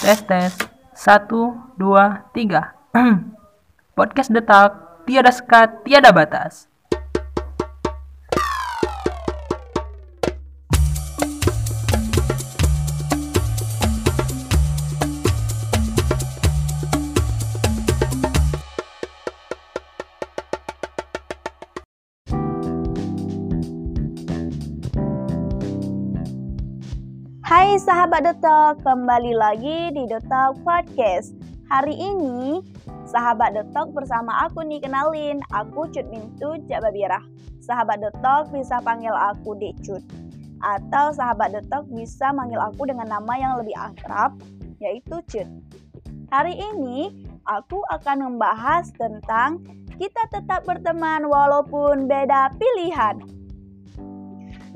[0.00, 0.56] Tes tes.
[0.96, 2.72] Satu, dua, tiga.
[3.98, 6.69] Podcast detak, tiada sekat, tiada batas.
[27.70, 31.30] Hai sahabat Detok, kembali lagi di Detok Podcast.
[31.70, 32.58] Hari ini
[33.06, 37.22] sahabat Detok bersama aku nih kenalin, aku Cut Mintu Jababirah.
[37.62, 40.02] Sahabat Detok bisa panggil aku Decut.
[40.66, 44.34] Atau sahabat Detok bisa manggil aku dengan nama yang lebih akrab,
[44.82, 45.46] yaitu Cut.
[46.34, 49.62] Hari ini aku akan membahas tentang
[49.94, 53.39] kita tetap berteman walaupun beda pilihan.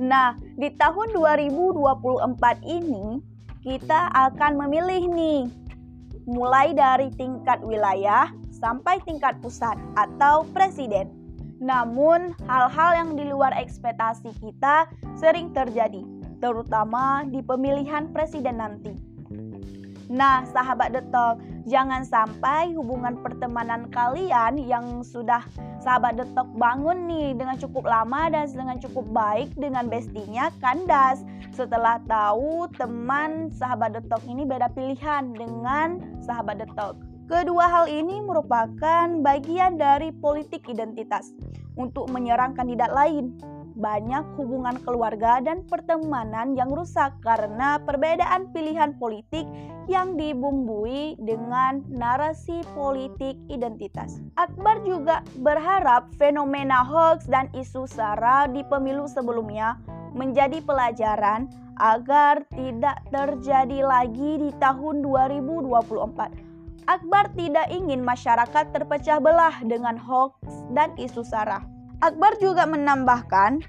[0.00, 3.22] Nah, di tahun 2024 ini
[3.62, 5.42] kita akan memilih nih
[6.26, 11.12] mulai dari tingkat wilayah sampai tingkat pusat atau presiden.
[11.62, 16.02] Namun, hal-hal yang di luar ekspektasi kita sering terjadi,
[16.42, 19.13] terutama di pemilihan presiden nanti.
[20.12, 25.40] Nah, sahabat detok, jangan sampai hubungan pertemanan kalian yang sudah
[25.80, 31.24] sahabat detok bangun nih dengan cukup lama dan dengan cukup baik dengan bestinya kandas
[31.56, 37.00] setelah tahu teman sahabat detok ini beda pilihan dengan sahabat detok.
[37.24, 41.32] Kedua hal ini merupakan bagian dari politik identitas
[41.80, 43.32] untuk menyerang kandidat lain
[43.74, 49.46] banyak hubungan keluarga dan pertemanan yang rusak karena perbedaan pilihan politik
[49.90, 54.22] yang dibumbui dengan narasi politik identitas.
[54.40, 59.76] Akbar juga berharap fenomena hoax dan isu sara di pemilu sebelumnya
[60.14, 61.50] menjadi pelajaran
[61.82, 66.54] agar tidak terjadi lagi di tahun 2024.
[66.84, 70.38] Akbar tidak ingin masyarakat terpecah belah dengan hoax
[70.70, 71.73] dan isu sara.
[72.04, 73.64] Akbar juga menambahkan,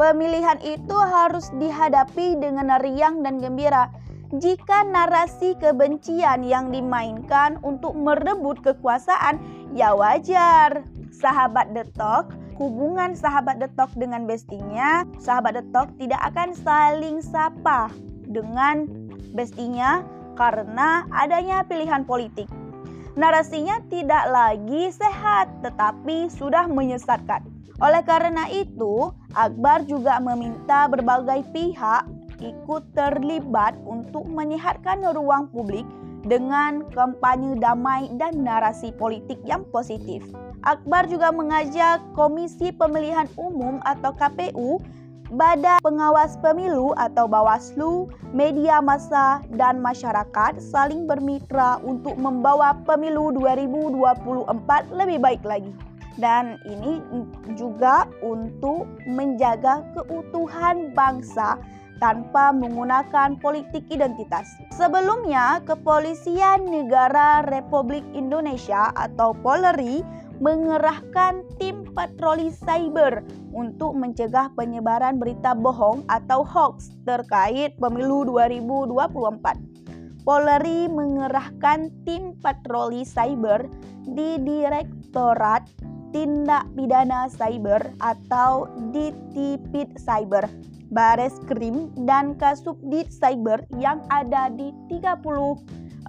[0.00, 3.92] pemilihan itu harus dihadapi dengan riang dan gembira.
[4.32, 9.36] Jika narasi kebencian yang dimainkan untuk merebut kekuasaan,
[9.76, 10.88] ya wajar.
[11.12, 17.92] Sahabat detok, hubungan sahabat detok dengan bestinya, sahabat detok tidak akan saling sapa
[18.24, 18.88] dengan
[19.36, 20.00] bestinya
[20.32, 22.48] karena adanya pilihan politik.
[23.20, 27.55] Narasinya tidak lagi sehat, tetapi sudah menyesatkan.
[27.76, 32.08] Oleh karena itu, Akbar juga meminta berbagai pihak
[32.40, 35.84] ikut terlibat untuk menyehatkan ruang publik
[36.24, 40.24] dengan kampanye damai dan narasi politik yang positif.
[40.64, 44.80] Akbar juga mengajak Komisi Pemilihan Umum atau KPU,
[45.36, 54.48] Badan Pengawas Pemilu atau Bawaslu, media massa, dan masyarakat saling bermitra untuk membawa pemilu 2024
[54.96, 55.74] lebih baik lagi
[56.16, 57.00] dan ini
[57.56, 61.60] juga untuk menjaga keutuhan bangsa
[61.96, 64.44] tanpa menggunakan politik identitas.
[64.76, 70.04] Sebelumnya, Kepolisian Negara Republik Indonesia atau Polri
[70.36, 73.24] mengerahkan tim patroli cyber
[73.56, 80.28] untuk mencegah penyebaran berita bohong atau hoax terkait pemilu 2024.
[80.28, 83.64] Polri mengerahkan tim patroli cyber
[84.04, 90.46] di Direktorat tindak pidana cyber atau DTPID Cyber,
[90.90, 96.06] Bares Krim dan Kasubdit Cyber yang ada di 34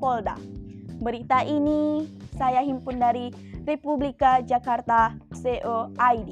[0.00, 0.36] Polda.
[1.00, 2.04] Berita ini
[2.36, 3.32] saya himpun dari
[3.64, 6.28] Republika Jakarta COID.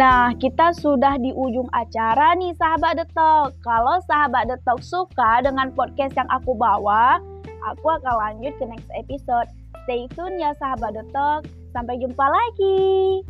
[0.00, 3.52] Nah, kita sudah di ujung acara nih sahabat detok.
[3.60, 7.20] Kalau sahabat detok suka dengan podcast yang aku bawa,
[7.68, 9.44] aku akan lanjut ke next episode.
[9.84, 11.44] Stay tune ya sahabat detok.
[11.76, 13.20] Sampai jumpa lagi.